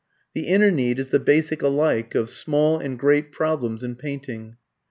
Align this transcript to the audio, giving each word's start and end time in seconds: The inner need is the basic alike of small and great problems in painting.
The 0.33 0.47
inner 0.47 0.71
need 0.71 0.97
is 0.97 1.09
the 1.09 1.19
basic 1.19 1.61
alike 1.61 2.15
of 2.15 2.27
small 2.31 2.79
and 2.79 2.97
great 2.97 3.31
problems 3.31 3.83
in 3.83 3.95
painting. 3.97 4.57